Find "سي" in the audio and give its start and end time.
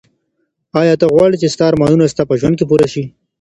2.93-3.03